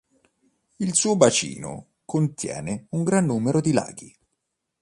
Il 0.77 0.95
suo 0.95 1.15
bacino 1.15 1.89
contiene 2.05 2.87
un 2.93 3.03
gran 3.03 3.23
numero 3.27 3.61
di 3.61 3.71
laghi. 3.71 4.17